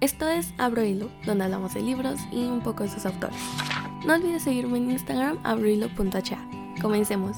[0.00, 3.36] Esto es Abro Hilo, donde hablamos de libros y un poco de sus autores.
[4.06, 6.38] No olvides seguirme en Instagram, abrohilo.cha.
[6.80, 7.36] Comencemos.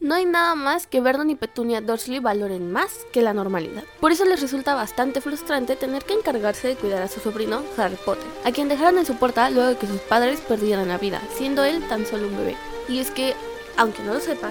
[0.00, 3.84] No hay nada más que Vernon y Petunia Dursley valoren más que la normalidad.
[4.00, 7.98] Por eso les resulta bastante frustrante tener que encargarse de cuidar a su sobrino Harry
[8.04, 11.22] Potter, a quien dejaron en su puerta luego de que sus padres perdieran la vida,
[11.36, 12.56] siendo él tan solo un bebé.
[12.88, 13.34] Y es que,
[13.76, 14.50] aunque no lo sepa,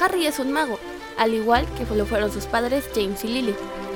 [0.00, 0.78] Harry es un mago,
[1.16, 3.54] al igual que lo fueron sus padres James y Lily.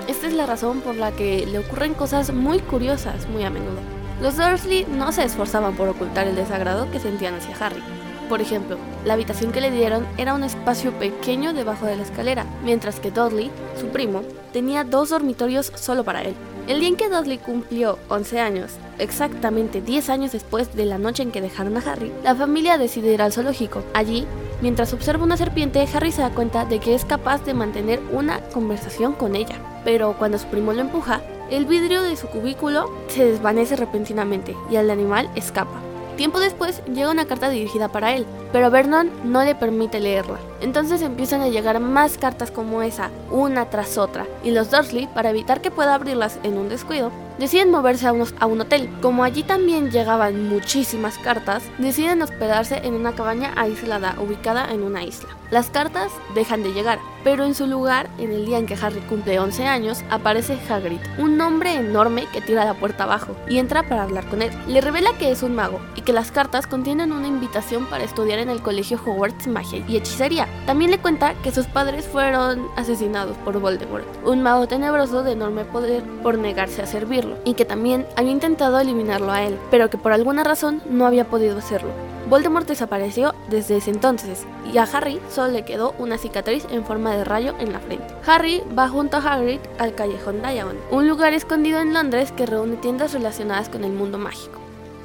[0.09, 3.79] Esta es la razón por la que le ocurren cosas muy curiosas muy a menudo.
[4.21, 7.82] Los Dursley no se esforzaban por ocultar el desagrado que sentían hacia Harry.
[8.29, 12.46] Por ejemplo, la habitación que le dieron era un espacio pequeño debajo de la escalera,
[12.64, 16.34] mientras que Dudley, su primo, tenía dos dormitorios solo para él.
[16.67, 21.23] El día en que Dudley cumplió 11 años, exactamente 10 años después de la noche
[21.23, 23.82] en que dejaron a Harry, la familia decide ir al zoológico.
[23.95, 24.26] Allí,
[24.62, 28.40] mientras observa una serpiente, Harry se da cuenta de que es capaz de mantener una
[28.50, 33.25] conversación con ella pero cuando su primo lo empuja, el vidrio de su cubículo se
[33.25, 35.81] desvanece repentinamente y el animal escapa.
[36.17, 40.39] Tiempo después llega una carta dirigida para él, pero Vernon no le permite leerla.
[40.61, 45.31] Entonces empiezan a llegar más cartas como esa, una tras otra, y los Dursley, para
[45.31, 47.11] evitar que pueda abrirlas en un descuido,
[47.43, 48.89] deciden moverse a, un hotel.
[49.03, 55.03] Como allí también llegaban muchísimas cartas, deciden hospedarse en una cabaña aislada ubicada en una
[55.03, 55.29] isla.
[55.51, 59.01] Las cartas dejan de llegar, pero en su lugar, en el día en que Harry
[59.01, 63.83] cumple 11 años, aparece Hagrid, un hombre enorme que tira la puerta abajo y entra
[63.83, 64.51] para hablar con él.
[64.67, 68.39] Le revela que es un mago y que las cartas contienen una invitación para estudiar
[68.39, 70.49] en el colegio Hogwarts Magia y Hechicería.
[70.65, 75.67] También le cuenta que sus padres fueron asesinados por Voldemort, un mago tenebroso de enorme
[75.67, 79.98] poder por negarse a servirlo, y que también había intentado eliminarlo a él, pero que
[79.98, 81.91] por alguna razón no había podido hacerlo.
[82.28, 87.14] Voldemort desapareció desde ese entonces y a Harry solo le quedó una cicatriz en forma
[87.14, 88.06] de rayo en la frente.
[88.27, 92.77] Harry va junto a Hagrid al callejón Diagon, un lugar escondido en Londres que reúne
[92.77, 94.60] tiendas relacionadas con el mundo mágico.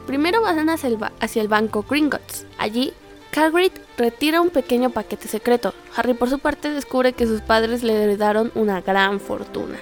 [0.05, 2.45] Primero van hacia el, hacia el banco Gringotts.
[2.58, 2.94] Allí,
[3.36, 5.73] Hagrid retira un pequeño paquete secreto.
[5.95, 9.77] Harry por su parte descubre que sus padres le heredaron una gran fortuna.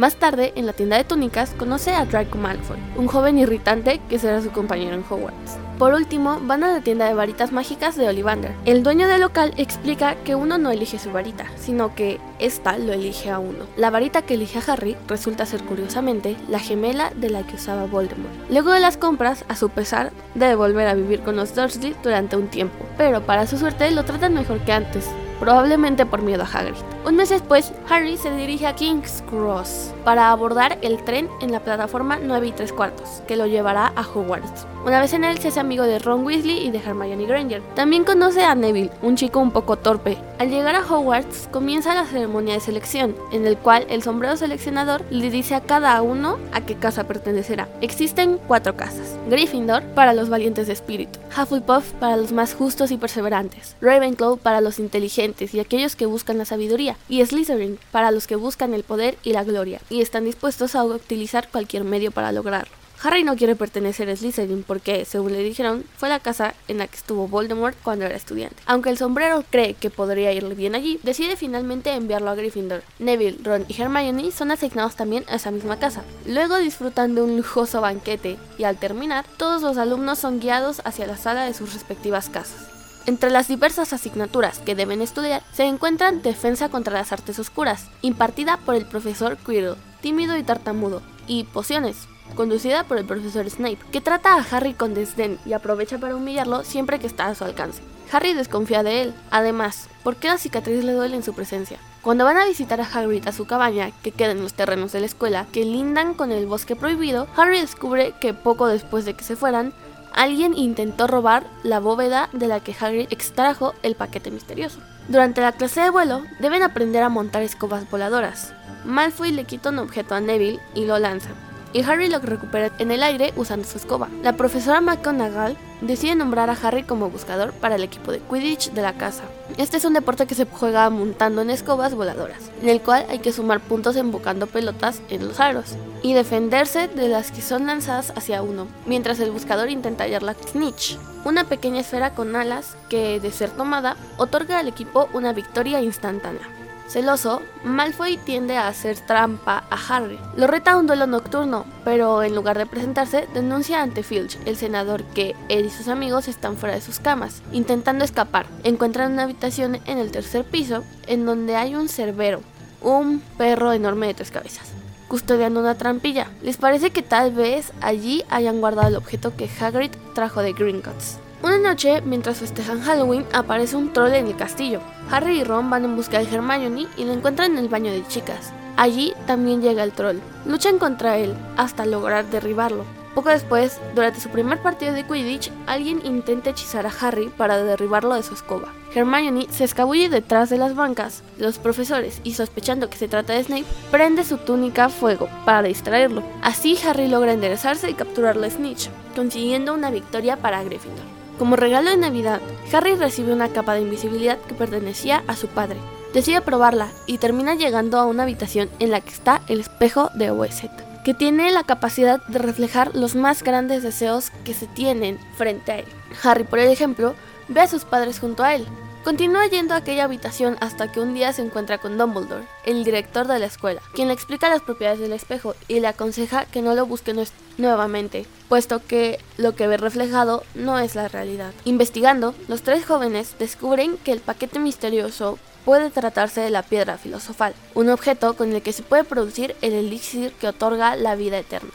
[0.00, 4.18] Más tarde, en la tienda de túnicas, conoce a Draco Malfoy, un joven irritante que
[4.18, 5.58] será su compañero en Hogwarts.
[5.78, 8.54] Por último, van a la tienda de varitas mágicas de Ollivander.
[8.64, 12.94] El dueño del local explica que uno no elige su varita, sino que ésta lo
[12.94, 13.66] elige a uno.
[13.76, 17.84] La varita que elige a Harry resulta ser curiosamente la gemela de la que usaba
[17.84, 18.32] Voldemort.
[18.48, 22.36] Luego de las compras, a su pesar, debe volver a vivir con los Dursley durante
[22.36, 26.46] un tiempo, pero para su suerte lo tratan mejor que antes, probablemente por miedo a
[26.46, 26.76] Hagrid.
[27.02, 31.60] Un mes después, Harry se dirige a King's Cross para abordar el tren en la
[31.60, 34.66] plataforma 9 y 3 cuartos, que lo llevará a Hogwarts.
[34.84, 37.62] Una vez en él, se hace amigo de Ron Weasley y de Hermione Granger.
[37.74, 40.18] También conoce a Neville, un chico un poco torpe.
[40.38, 45.04] Al llegar a Hogwarts, comienza la ceremonia de selección, en el cual el sombrero seleccionador
[45.10, 47.68] le dice a cada uno a qué casa pertenecerá.
[47.82, 49.18] Existen cuatro casas.
[49.28, 54.60] Gryffindor para los valientes de espíritu, Hufflepuff para los más justos y perseverantes, Ravenclaw para
[54.60, 58.84] los inteligentes y aquellos que buscan la sabiduría, y Slytherin para los que buscan el
[58.84, 62.80] poder y la gloria, y están dispuestos a utilizar cualquier medio para lograrlo.
[63.02, 66.86] Harry no quiere pertenecer a Slytherin porque, según le dijeron, fue la casa en la
[66.86, 68.62] que estuvo Voldemort cuando era estudiante.
[68.66, 72.82] Aunque el sombrero cree que podría irle bien allí, decide finalmente enviarlo a Gryffindor.
[72.98, 76.02] Neville, Ron y Hermione son asignados también a esa misma casa.
[76.26, 81.06] Luego disfrutan de un lujoso banquete y al terminar, todos los alumnos son guiados hacia
[81.06, 82.79] la sala de sus respectivas casas.
[83.06, 88.58] Entre las diversas asignaturas que deben estudiar se encuentran Defensa contra las Artes Oscuras, impartida
[88.58, 94.00] por el profesor Quirrell, tímido y tartamudo, y Pociones, conducida por el profesor Snape, que
[94.00, 97.82] trata a Harry con desdén y aprovecha para humillarlo siempre que está a su alcance.
[98.12, 99.14] Harry desconfía de él.
[99.30, 101.78] Además, ¿por qué la cicatriz le duele en su presencia?
[102.02, 105.00] Cuando van a visitar a Hagrid a su cabaña, que queda en los terrenos de
[105.00, 109.22] la escuela, que lindan con el bosque prohibido, Harry descubre que poco después de que
[109.22, 109.72] se fueran,
[110.14, 114.80] alguien intentó robar la bóveda de la que Hagrid extrajo el paquete misterioso.
[115.08, 118.54] Durante la clase de vuelo, deben aprender a montar escobas voladoras.
[118.84, 121.30] Malfoy le quita un objeto a Neville y lo lanza
[121.72, 124.08] y Harry lo recupera en el aire usando su escoba.
[124.22, 128.82] La profesora McGonagall decide nombrar a Harry como buscador para el equipo de Quidditch de
[128.82, 129.24] la casa.
[129.56, 133.18] Este es un deporte que se juega montando en escobas voladoras, en el cual hay
[133.20, 138.12] que sumar puntos embocando pelotas en los aros y defenderse de las que son lanzadas
[138.16, 143.20] hacia uno, mientras el buscador intenta hallar la snitch, una pequeña esfera con alas que,
[143.20, 146.48] de ser tomada, otorga al equipo una victoria instantánea.
[146.90, 150.18] Celoso, Malfoy tiende a hacer trampa a Harry.
[150.34, 154.56] Lo reta a un duelo nocturno, pero en lugar de presentarse, denuncia ante Filch, el
[154.56, 158.46] senador, que él y sus amigos están fuera de sus camas, intentando escapar.
[158.64, 162.40] Encuentran una habitación en el tercer piso, en donde hay un cerbero,
[162.80, 164.72] un perro enorme de tres cabezas.
[165.06, 166.28] custodiando una trampilla.
[166.40, 171.18] Les parece que tal vez allí hayan guardado el objeto que Hagrid trajo de Gringotts.
[171.42, 174.80] Una noche, mientras festejan Halloween, aparece un troll en el castillo.
[175.10, 178.06] Harry y Ron van en busca de Hermione y lo encuentran en el baño de
[178.06, 178.52] chicas.
[178.76, 180.18] Allí también llega el troll.
[180.44, 182.84] Luchan contra él hasta lograr derribarlo.
[183.14, 188.14] Poco después, durante su primer partido de Quidditch, alguien intenta hechizar a Harry para derribarlo
[188.14, 188.72] de su escoba.
[188.94, 193.44] Hermione se escabulle detrás de las bancas los profesores y sospechando que se trata de
[193.44, 196.22] Snape, prende su túnica a fuego para distraerlo.
[196.42, 201.19] Así Harry logra enderezarse y capturarlo a Snitch, consiguiendo una victoria para Gryffindor.
[201.40, 202.38] Como regalo de Navidad,
[202.70, 205.78] Harry recibe una capa de invisibilidad que pertenecía a su padre.
[206.12, 210.30] Decide probarla y termina llegando a una habitación en la que está el espejo de
[210.30, 210.64] OZ
[211.02, 215.78] que tiene la capacidad de reflejar los más grandes deseos que se tienen frente a
[215.78, 215.86] él.
[216.22, 217.14] Harry, por ejemplo,
[217.48, 218.66] ve a sus padres junto a él.
[219.04, 223.26] Continúa yendo a aquella habitación hasta que un día se encuentra con Dumbledore, el director
[223.26, 226.74] de la escuela, quien le explica las propiedades del espejo y le aconseja que no
[226.74, 227.14] lo busque
[227.56, 231.54] nuevamente, puesto que lo que ve reflejado no es la realidad.
[231.64, 237.54] Investigando, los tres jóvenes descubren que el paquete misterioso puede tratarse de la piedra filosofal,
[237.74, 241.72] un objeto con el que se puede producir el elixir que otorga la vida eterna.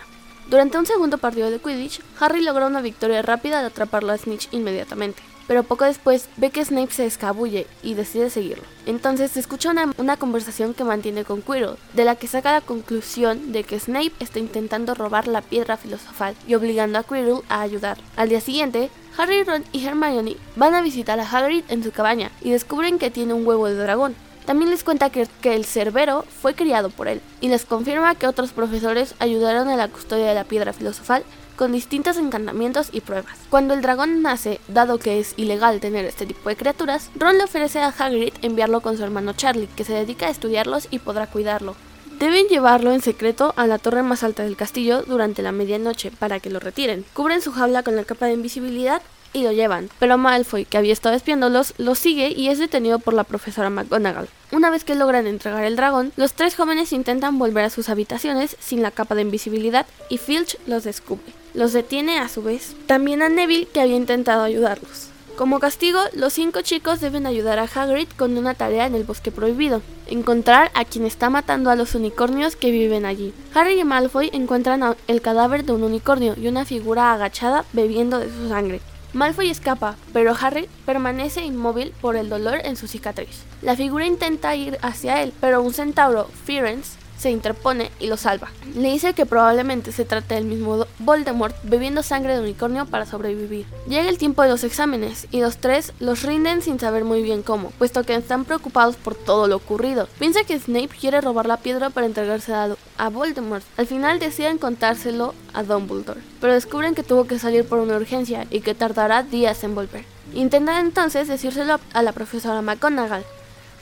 [0.48, 4.48] Durante un segundo partido de Quidditch, Harry logra una victoria rápida de atraparlo a Snitch
[4.52, 8.64] inmediatamente, pero poco después ve que Snape se escabulle y decide seguirlo.
[8.86, 13.52] Entonces escucha una, una, conversación que mantiene con Quirrell, de la que saca la conclusión
[13.52, 17.98] de que Snape está intentando robar la piedra filosofal y obligando a Quirrell a ayudar.
[18.16, 22.32] Al día siguiente, Harry, Ron y Hermione van a visitar a Hagrid en su cabaña
[22.42, 24.16] y descubren que tiene un huevo de dragón.
[24.46, 28.28] También les cuenta que, que, el cerbero fue criado por él y les confirma que
[28.28, 31.24] otros profesores ayudaron a la custodia de la piedra filosofal
[31.56, 33.38] con distintos encantamientos y pruebas.
[33.50, 37.46] Cuando el dragón nace, dado que es ilegal tener este tipo de criaturas, Ron le
[37.46, 41.28] ofrece a Hagrid enviarlo con su hermano Charlie, que se dedica a estudiarlos y podrá
[41.28, 41.76] cuidarlo.
[42.20, 46.40] Deben llevarlo en secreto a la torre más alta del castillo durante la medianoche para
[46.40, 47.04] que lo retiren.
[47.14, 49.02] Cubren su jaula con la capa de invisibilidad
[49.34, 53.14] y lo llevan, pero Malfoy, que había estado espiándolos, lo sigue y es detenido por
[53.14, 54.30] la profesora McGonagall.
[54.54, 58.56] Una vez que logran entregar el dragón, los tres jóvenes intentan volver a sus habitaciones
[58.62, 61.45] sin la capa de invisibilidad y Filch los descubre.
[61.56, 62.76] Los detiene a su vez.
[62.86, 65.08] También a Neville, que había intentado ayudarlos.
[65.38, 69.32] Como castigo, los cinco chicos deben ayudar a Hagrid con una tarea en el bosque
[69.32, 73.34] prohibido, encontrar a quien está matando a los unicornios que viven allí.
[73.54, 78.30] Harry y Malfoy encuentran el cadáver de un unicornio y una figura agachada bebiendo de
[78.30, 78.82] su sangre.
[79.14, 83.44] Malfoy escapa, pero Harry permanece inmóvil por el dolor en su cicatriz.
[83.62, 88.50] La figura intenta ir hacia él, pero un centauro, Firenze, se interpone y lo salva.
[88.76, 93.66] Le dice que probablemente se trate del mismo Voldemort bebiendo sangre de unicornio para sobrevivir.
[93.88, 97.44] Llega el tiempo de los exámenes y los tres los rinden sin saber muy bien
[97.44, 100.08] cómo, puesto que están preocupados por todo lo ocurrido.
[100.20, 103.64] Piensa que Snape quiere robar la piedra para entregarse a, a Voldemort.
[103.78, 108.46] Al final deciden contárselo a Dumbledore, pero descubren que tuvo que salir por una urgencia
[108.50, 110.06] y que tardará días en volver.
[110.34, 113.24] Intentan entonces decírselo a la profesora McGonagall,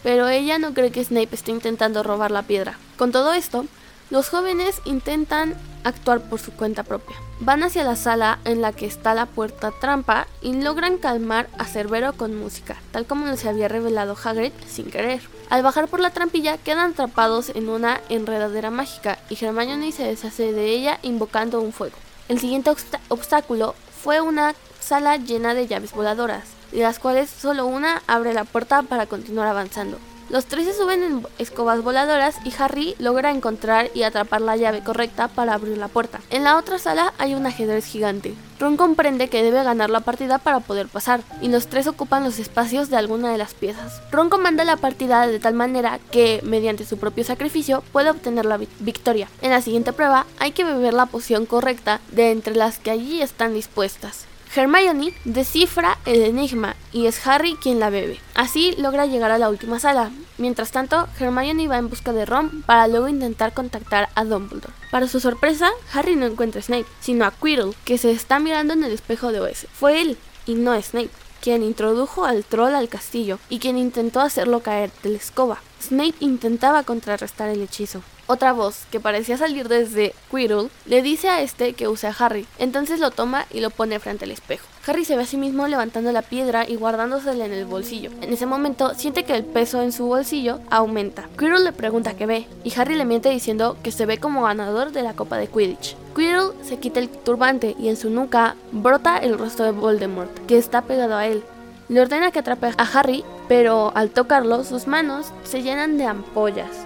[0.04, 2.78] pero ella no cree que Snape esté intentando robar la piedra.
[2.98, 3.66] Con todo esto,
[4.10, 7.16] los jóvenes intentan actuar por su cuenta propia.
[7.40, 11.66] Van hacia la sala en la que está la puerta trampa y logran calmar a
[11.66, 15.22] Cerbero con música, tal como les había revelado Hagrid sin querer.
[15.50, 20.52] Al bajar por la trampilla quedan atrapados en una enredadera mágica y Hermione se deshace
[20.54, 21.96] de ella invocando un fuego.
[22.30, 22.72] El siguiente
[23.10, 28.44] obstáculo fue una sala llena de llaves voladoras, de las cuales solo una abre la
[28.44, 29.98] puerta para continuar avanzando.
[30.30, 34.82] Los tres se suben en escobas voladoras y Harry logra encontrar y atrapar la llave
[34.82, 36.22] correcta para abrir la puerta.
[36.30, 38.34] En la otra sala hay un ajedrez gigante.
[38.60, 42.40] Ron comprende que debe ganar la partida para poder pasar, y los tres ocupan los
[42.40, 44.02] espacios de alguna de las piezas.
[44.12, 48.60] Ron comanda la partida de tal manera que, mediante su propio sacrificio, puede obtener la
[48.80, 49.28] victoria.
[49.42, 53.22] En la siguiente prueba hay que beber la poción correcta de entre las que allí
[53.22, 54.26] están dispuestas.
[54.56, 58.20] Hermione descifra el enigma y es Harry quien la bebe.
[58.36, 60.12] Así logra llegar a la última sala.
[60.38, 64.74] Mientras tanto, Hermione va en busca de Ron para luego intentar contactar a Dumbledore.
[64.92, 68.74] Para su sorpresa, Harry no encuentra a Snape, sino a Quirrell, que se está mirando
[68.74, 69.66] en el espejo de OS.
[69.74, 71.10] Fue él, y no Snape,
[71.44, 75.62] quien introdujo al troll al castillo y quien intentó hacerlo caer de la escoba.
[75.82, 81.42] Snape intentaba contrarrestar el hechizo, otra voz, que parecía salir desde Quirrell, le dice a
[81.42, 82.46] este que use a Harry.
[82.58, 84.66] Entonces lo toma y lo pone frente al espejo.
[84.88, 88.12] Harry se ve a sí mismo levantando la piedra y guardándosela en el bolsillo.
[88.22, 91.28] En ese momento siente que el peso en su bolsillo aumenta.
[91.38, 94.94] Quirrell le pregunta qué ve y Harry le miente diciendo que se ve como ganador
[94.94, 95.98] de la Copa de Quidditch.
[96.16, 100.58] Quirrell se quita el turbante y en su nuca brota el rostro de Voldemort, que
[100.58, 101.44] está pegado a él.
[101.90, 106.86] Le ordena que atrape a Harry, pero al tocarlo sus manos se llenan de ampollas.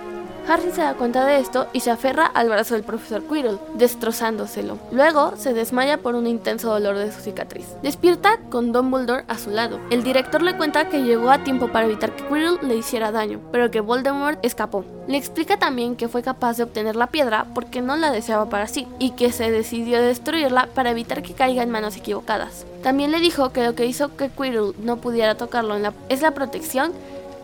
[0.49, 4.77] Harry se da cuenta de esto y se aferra al brazo del profesor Quirrell, destrozándoselo.
[4.91, 7.65] Luego se desmaya por un intenso dolor de su cicatriz.
[7.83, 9.79] Despierta con Dumbledore a su lado.
[9.89, 13.41] El director le cuenta que llegó a tiempo para evitar que Quirrell le hiciera daño,
[13.51, 14.85] pero que Voldemort escapó.
[15.07, 18.67] Le explica también que fue capaz de obtener la piedra porque no la deseaba para
[18.67, 22.65] sí y que se decidió destruirla para evitar que caiga en manos equivocadas.
[22.83, 25.75] También le dijo que lo que hizo que Quirrell no pudiera tocarlo
[26.07, 26.93] es la protección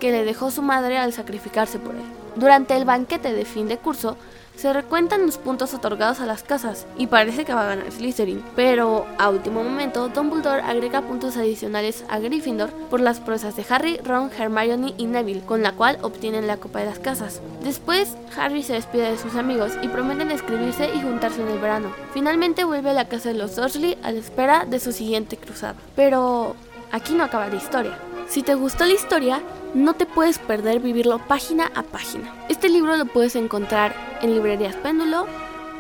[0.04, 2.02] que le dejó su madre al sacrificarse por él.
[2.36, 4.18] Durante el banquete de fin de curso,
[4.58, 8.44] se recuentan los puntos otorgados a las casas y parece que va a ganar Slytherin,
[8.54, 13.96] pero a último momento Dumbledore agrega puntos adicionales a Gryffindor por las proezas de Harry,
[14.04, 17.40] Ron, Hermione y Neville, con la cual obtienen la copa de las casas.
[17.64, 21.94] Después, Harry se despide de sus amigos y prometen escribirse y juntarse en el verano.
[22.14, 25.76] Finalmente vuelve a la casa de los Dursley a la espera de su siguiente cruzada.
[25.96, 26.58] Pero
[26.92, 27.98] aquí no acaba la historia.
[28.28, 29.42] Si te gustó la historia,
[29.74, 32.34] no te puedes perder vivirlo página a página.
[32.50, 35.28] Este libro lo puedes encontrar en librerías Péndulo,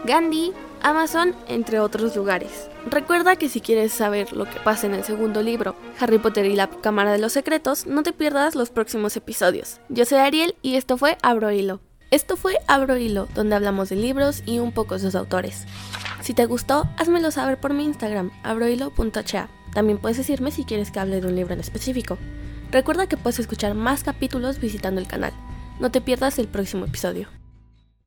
[0.05, 2.69] Gandhi, Amazon, entre otros lugares.
[2.85, 6.55] Recuerda que si quieres saber lo que pasa en el segundo libro, Harry Potter y
[6.55, 9.79] la Cámara de los Secretos, no te pierdas los próximos episodios.
[9.89, 11.79] Yo soy Ariel y esto fue Abro Hilo.
[12.12, 15.65] Esto fue Abro Hilo, donde hablamos de libros y un poco de sus autores.
[16.21, 19.50] Si te gustó, házmelo saber por mi Instagram, abrohilo.cha.
[19.74, 22.18] También puedes decirme si quieres que hable de un libro en específico.
[22.72, 25.34] Recuerda que puedes escuchar más capítulos visitando el canal.
[25.80, 27.27] No te pierdas el próximo episodio.